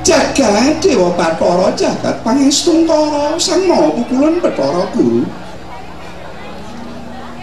Dewa 0.00 1.12
Bathara 1.12 1.68
jagat 1.76 2.24
pangestungkara 2.24 3.36
sang 3.36 3.68
maha 3.68 3.92
pukulan 3.92 4.40
Bathara 4.40 4.88
Guru. 4.96 5.28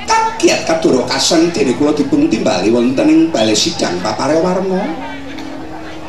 Kagiat 0.09 0.65
kadura 0.65 1.05
kaseng 1.05 1.53
dene 1.53 1.77
kula 1.77 1.93
dipun 1.93 2.25
timbali 2.25 2.73
wonten 2.73 3.07
ing 3.09 3.19
bale 3.29 3.53
sidang 3.53 4.01
paparewarna. 4.01 4.81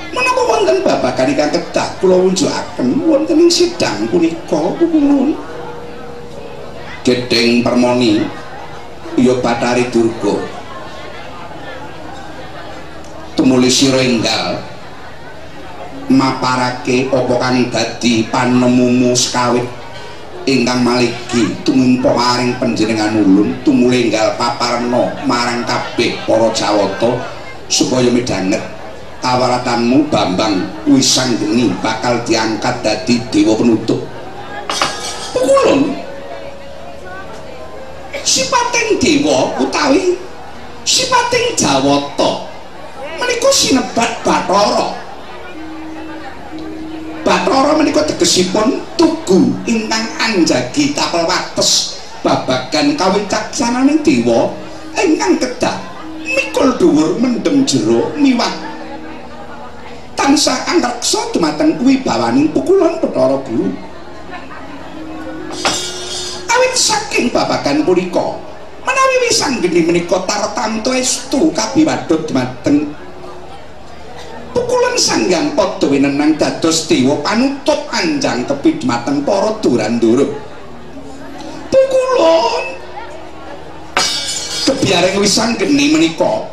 Menapa 0.09 0.43
wonten 0.49 0.81
babagan 0.81 1.29
ingkang 1.37 1.53
kedah 1.53 1.89
kula 2.01 2.17
wunjukaken 2.17 2.89
wonten 3.05 3.45
ing 3.45 3.51
sidang 3.53 4.09
punika 4.09 4.73
pukulan. 4.81 5.37
Gedeng 7.05 7.61
Permoni 7.61 8.25
ya 9.21 9.37
Bathari 9.45 9.85
Durga. 9.93 10.37
Tumuli 13.37 13.71
sira 13.71 14.01
enggal 14.03 14.78
maparake 16.09 17.09
apa 17.13 17.35
kang 17.37 17.69
dadi 17.69 18.25
panemumu 18.33 19.13
sekawit? 19.13 19.65
Ingkang 20.49 20.81
maligi 20.81 21.45
tumimpa 21.61 22.09
maring 22.09 22.57
panjenengan 22.57 23.21
ulun 23.21 23.53
tumule 23.69 24.09
enggal 24.09 24.33
paparno 24.41 25.13
marang 25.29 25.61
kabeh 25.69 26.17
para 26.25 26.49
jawata 26.57 27.21
supaya 27.69 28.09
midhanget 28.09 28.65
kawaratanmu 29.21 30.09
Bambang 30.09 30.65
Wisanggeni 30.89 31.69
bakal 31.85 32.25
diangkat 32.25 32.81
dadi 32.81 33.21
dewa 33.29 33.61
penutup. 33.61 34.01
Pukulun 35.37 35.93
sipating 38.25 38.97
dewa 38.97 39.53
utawi 39.61 40.17
sipating 40.89 41.53
jawata. 41.61 42.49
Menika 43.21 43.51
sinebat 43.53 44.23
Bathara 44.25 45.08
Bathara 47.29 47.77
menika 47.77 48.09
tegesipun 48.09 48.81
tugu 48.97 49.53
ingkang 49.69 50.07
anjagi 50.17 50.97
tapel 50.97 51.29
wates 51.29 52.01
babagan 52.25 52.97
kawicaksananing 52.97 54.01
dewa 54.01 54.49
ingkang 54.97 55.37
kedah 55.37 55.77
mikul 56.25 56.73
dhuwur 56.81 57.21
mendem 57.21 57.69
jero 57.69 58.17
miwah 58.17 58.49
tansah 60.17 60.57
angreksa 60.73 61.29
dumateng 61.37 61.77
wibawaning 61.85 62.49
pukulan 62.49 62.97
Bathara 62.97 63.37
Guru. 63.45 63.77
Awit 66.49 66.75
saking 66.81 67.29
babagan 67.29 67.85
punika 67.85 68.41
menawi 68.89 69.17
wisanggeni 69.29 69.85
menika 69.85 70.25
tartamtu 70.25 70.97
estu 70.97 71.53
kabiwadot 71.53 72.25
dumateng 72.25 72.89
sanggang 74.99 75.55
padha 75.55 75.87
winenang 75.87 76.35
dados 76.35 76.91
dewa 76.91 77.23
panutup 77.23 77.87
anjang 77.95 78.43
kepidmateng 78.45 79.23
para 79.23 79.55
durandura 79.63 80.27
pukulan 81.71 82.65
kebiareng 84.69 85.17
wisanggeni 85.23 85.87
menika. 85.97 86.49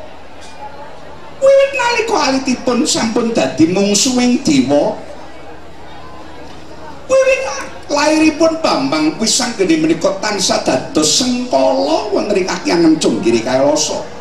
Wiwit 1.40 1.72
nalika 1.76 2.18
alitipun 2.32 2.88
sampun 2.88 3.36
dadi 3.36 3.68
mungsuhing 3.76 4.40
dewa. 4.44 4.96
Wiwit 7.06 7.42
lairipun 7.92 8.60
Bambang 8.60 9.14
Wisanggeni 9.22 9.78
menika 9.78 10.18
tansah 10.20 10.64
dados 10.66 11.22
sengkala 11.22 12.10
wonten 12.10 12.44
ing 12.44 12.48
kakyangen 12.50 12.98
Jonggiri 12.98 13.46
Kailasa 13.46 14.15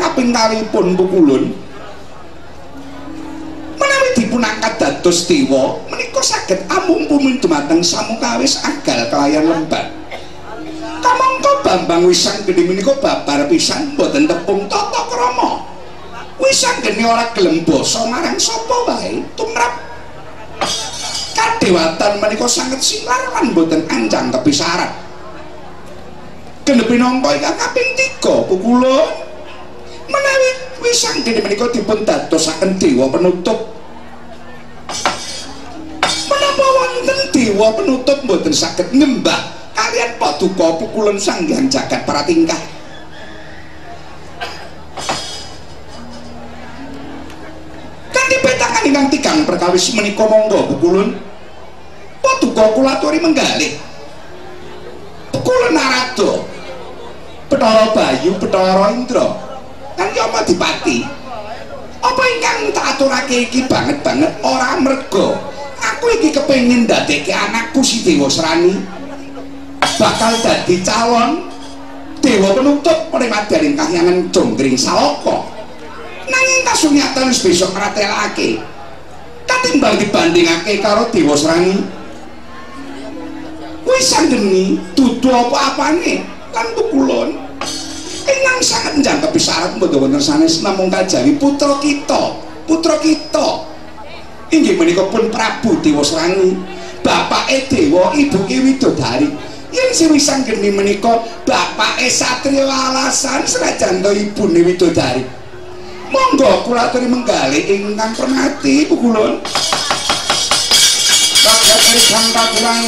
kaping 0.00 0.32
kalipun 0.32 0.96
pukulun 0.96 1.44
menawi 3.76 4.08
dipun 4.16 4.40
angkat 4.40 4.80
dados 4.80 5.28
dewa 5.28 5.76
menika 5.92 6.24
saged 6.24 6.64
amung-umum 6.72 7.36
dumateng 7.36 7.84
samukawis 7.84 8.64
agal 8.64 9.04
kelayan 9.12 9.44
lembat 9.44 10.00
kamangka 11.00 11.52
Bambang 11.64 12.08
Wisanggeni 12.08 12.66
menika 12.66 12.96
babar 13.00 13.48
pisan 13.48 13.96
boten 13.96 14.28
tepung 14.28 14.68
tata 14.68 15.06
krama. 15.08 15.64
Wisanggeni 16.40 17.04
ora 17.04 17.30
gelem 17.36 17.62
basa 17.62 18.08
marang 18.08 18.36
sapa 18.40 18.76
wae 18.88 19.24
tumrap. 19.36 19.74
Kadewatan 21.36 22.12
menika 22.20 22.46
sanget 22.48 22.80
silar 22.80 23.22
lan 23.32 23.52
boten 23.52 23.84
anjang 23.88 24.32
kepisaran. 24.32 24.92
Genepi 26.64 26.96
nangka 27.00 27.38
ingkang 27.38 27.56
kaping 27.56 27.88
3 28.20 28.48
pukulun 28.50 29.29
menawi 30.10 30.50
wisang 30.82 31.22
dene 31.22 31.40
menika 31.40 31.70
dipun 31.70 32.02
dadosaken 32.02 32.76
dewa 32.76 33.06
penutup. 33.08 33.58
Menapa 36.26 36.66
wonten 36.66 37.18
dewa 37.30 37.68
penutup 37.78 38.18
mboten 38.26 38.54
saged 38.54 38.90
nyembah 38.90 39.54
kalian 39.72 40.18
paduka 40.18 40.66
pukulan 40.82 41.16
sanghyang 41.16 41.70
jagat 41.70 42.02
para 42.02 42.26
tingkah. 42.26 42.58
Kanthi 48.10 48.36
petakan 48.42 48.82
ingkang 48.90 49.08
tigang 49.14 49.38
perkawis 49.46 49.94
menika 49.94 50.26
monggo 50.26 50.74
pukulun 50.74 51.18
paduka 52.18 52.64
kula 52.74 52.98
aturi 52.98 53.18
menggalih. 53.22 53.78
Pukulan 55.30 55.72
narado 55.72 56.50
Petara 57.50 57.90
Bayu, 57.90 58.38
Petara 58.38 58.94
Indra, 58.94 59.26
kan 60.00 60.08
Yama 60.16 60.40
Dipati 60.48 61.04
apa 62.00 62.22
ingkang 62.24 62.72
tak 62.72 62.96
aturake 62.96 63.44
iki 63.44 63.68
banget-banget 63.68 64.32
ora 64.40 64.80
mergo 64.80 65.36
aku 65.76 66.16
iki 66.16 66.32
kepengin 66.32 66.88
dadekke 66.88 67.28
anakku 67.28 67.84
si 67.84 68.00
Dewa 68.00 68.28
Serani. 68.32 68.72
Bakal 70.00 70.40
dadi 70.40 70.80
calon 70.80 71.44
dewa 72.24 72.56
penutup 72.56 73.12
primadyaning 73.12 73.76
kahyangan 73.76 74.32
Jonggring 74.32 74.76
Saloko 74.80 75.44
nanging 76.24 76.60
kasunyatan 76.64 77.28
besok 77.28 77.76
ngratelake. 77.76 78.64
Katimbang 79.44 80.00
dibandingake 80.00 80.80
karo 80.80 81.12
Dewa 81.12 81.36
Serani. 81.36 81.76
Wis 83.84 84.04
sanggeni 84.08 84.80
dudu 84.96 85.28
apa-apane? 85.28 86.24
Lan 86.56 86.66
pukulon 86.72 87.49
ingkang 88.30 88.60
sangat 88.62 88.94
njangkep 89.02 89.34
syarat 89.34 89.74
mboten 89.74 90.22
sanes 90.22 90.62
namung 90.62 90.86
kajawi 90.86 91.34
putra 91.36 91.82
kita 91.82 92.50
putra 92.70 92.94
kita. 93.02 93.66
Inggih 94.54 94.78
menika 94.78 95.10
pun 95.10 95.26
Prabu 95.30 95.82
Dewa 95.82 96.06
Srangi 96.06 96.54
bapake 97.02 97.66
dewa 97.66 98.14
ibuke 98.14 98.62
widodari. 98.62 99.26
Yen 99.70 99.90
si 99.94 100.06
wisanggeni 100.10 100.70
menika 100.70 101.22
bapake 101.46 102.06
satriya 102.06 102.66
alasan 102.66 103.42
senajan 103.46 104.02
to 104.02 104.10
ibune 104.14 104.62
widodari. 104.62 105.22
Monggo 106.10 106.66
kula 106.66 106.90
aturi 106.90 107.06
menggali 107.06 107.70
ingkang 107.70 108.10
permati 108.18 108.82
pukulun 108.90 109.38
Rakyat 111.40 111.80
Erikan 111.86 112.26
Kagulang 112.34 112.86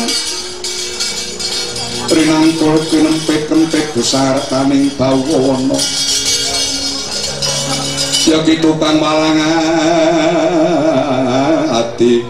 Trinangkul 2.13 2.77
kinempit-kempit 2.93 3.97
besar 3.97 4.37
kaning 4.53 4.93
bawono. 5.01 5.81
Ya 8.29 8.45
gitu 8.45 8.77
kang 8.77 9.01
hati 11.73 12.21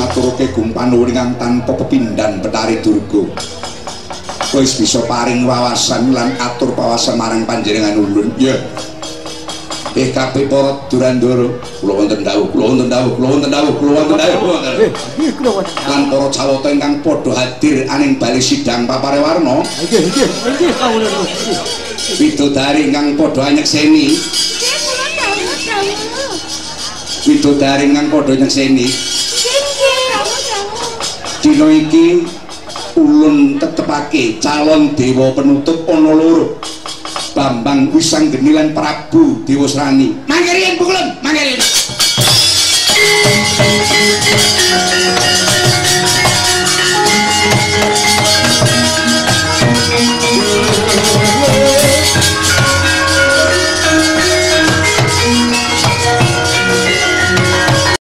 Ngaturuke 0.00 0.48
gumpan 0.56 0.96
uringan 0.96 1.36
tanpa 1.36 1.76
pepindan 1.76 2.40
betari 2.40 2.80
durgo 2.80 3.28
Wis 4.56 4.80
bisa 4.80 5.04
paring 5.04 5.44
wawasan 5.44 6.16
lan 6.16 6.32
atur 6.40 6.72
pawasan 6.72 7.20
marang 7.20 7.44
panjenengan 7.44 8.00
ulun. 8.00 8.32
Ya. 8.40 8.56
eh 8.56 8.95
kabeh 10.12 10.44
para 10.44 10.76
durandara 10.92 11.48
kula 11.80 11.92
wonten 12.04 12.20
dawuh 12.20 12.44
kula 12.52 12.64
wonten 12.68 12.88
dawuh 12.92 13.12
kula 13.16 13.26
wonten 13.32 13.48
dawuh 13.48 13.72
kula 13.80 13.90
wonten 13.96 14.16
dawuh 14.20 14.60
Eh, 14.76 14.92
lan 15.88 16.02
para 16.12 16.26
cawata 16.28 16.68
ingkang 16.68 17.00
padha 17.00 17.32
hadir 17.32 17.88
aning 17.88 18.20
bali 18.20 18.36
sidang 18.38 18.84
paparewarna 18.84 19.64
Nggih, 19.64 20.02
nggih, 20.12 20.28
nggih 20.52 20.70
kawula. 20.76 21.08
Nggih. 21.08 21.58
widodari 22.20 22.80
ingkang 22.92 23.16
padha 23.16 23.48
nyekseni 23.56 24.06
Nggih, 24.12 24.76
kula 24.84 25.06
dawuh, 25.16 25.56
dawuh. 25.64 26.38
widodari 27.24 27.82
ingkang 27.88 28.08
padha 28.12 28.32
nyekseni 28.36 28.86
dina 31.40 31.66
iki 31.70 32.26
ulun 32.98 33.54
tetepake 33.56 34.42
calon 34.42 34.92
dewa 34.98 35.30
penutup 35.30 35.86
ana 35.86 36.10
loro 36.10 36.58
Bambang 37.36 37.92
Wisanggeni 37.92 38.56
lan 38.56 38.72
Prabu 38.72 39.44
Dewasrani. 39.44 40.24
Mangke 40.24 40.56
riyen 40.56 40.80
pukulan 40.80 41.20
mangke 41.20 41.44